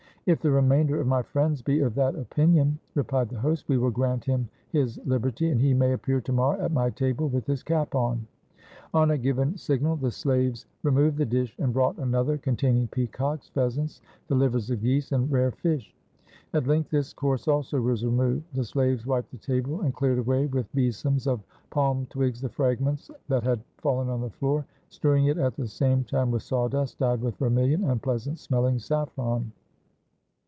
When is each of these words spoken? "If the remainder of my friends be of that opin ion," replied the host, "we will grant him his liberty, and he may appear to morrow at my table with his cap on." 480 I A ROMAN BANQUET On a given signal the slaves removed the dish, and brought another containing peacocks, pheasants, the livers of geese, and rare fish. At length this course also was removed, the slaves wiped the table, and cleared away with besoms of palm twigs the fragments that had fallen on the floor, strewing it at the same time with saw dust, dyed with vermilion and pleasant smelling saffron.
"If 0.27 0.39
the 0.39 0.51
remainder 0.51 1.01
of 1.01 1.07
my 1.07 1.23
friends 1.23 1.63
be 1.63 1.79
of 1.79 1.95
that 1.95 2.13
opin 2.15 2.53
ion," 2.55 2.77
replied 2.93 3.29
the 3.29 3.39
host, 3.39 3.67
"we 3.67 3.79
will 3.79 3.89
grant 3.89 4.23
him 4.23 4.49
his 4.69 4.99
liberty, 5.03 5.49
and 5.49 5.59
he 5.59 5.73
may 5.73 5.93
appear 5.93 6.21
to 6.21 6.31
morrow 6.31 6.61
at 6.61 6.71
my 6.71 6.91
table 6.91 7.27
with 7.27 7.47
his 7.47 7.63
cap 7.63 7.95
on." 7.95 8.19
480 8.21 8.21
I 8.21 8.23
A 8.23 8.93
ROMAN 8.93 8.93
BANQUET 8.93 9.01
On 9.01 9.11
a 9.11 9.23
given 9.49 9.57
signal 9.57 9.95
the 9.95 10.11
slaves 10.11 10.67
removed 10.83 11.17
the 11.17 11.25
dish, 11.25 11.55
and 11.57 11.73
brought 11.73 11.97
another 11.97 12.37
containing 12.37 12.87
peacocks, 12.89 13.49
pheasants, 13.49 13.99
the 14.27 14.35
livers 14.35 14.69
of 14.69 14.81
geese, 14.81 15.11
and 15.11 15.29
rare 15.31 15.49
fish. 15.51 15.95
At 16.53 16.67
length 16.67 16.91
this 16.91 17.13
course 17.13 17.47
also 17.47 17.81
was 17.81 18.05
removed, 18.05 18.43
the 18.53 18.63
slaves 18.63 19.07
wiped 19.07 19.31
the 19.31 19.37
table, 19.39 19.81
and 19.81 19.91
cleared 19.93 20.19
away 20.19 20.45
with 20.45 20.71
besoms 20.73 21.25
of 21.25 21.41
palm 21.71 22.05
twigs 22.11 22.41
the 22.41 22.49
fragments 22.49 23.09
that 23.27 23.41
had 23.43 23.59
fallen 23.79 24.07
on 24.07 24.21
the 24.21 24.29
floor, 24.29 24.67
strewing 24.89 25.25
it 25.25 25.39
at 25.39 25.55
the 25.55 25.67
same 25.67 26.03
time 26.03 26.29
with 26.29 26.43
saw 26.43 26.67
dust, 26.67 26.99
dyed 26.99 27.21
with 27.21 27.37
vermilion 27.37 27.83
and 27.89 28.03
pleasant 28.03 28.37
smelling 28.37 28.77
saffron. 28.77 29.51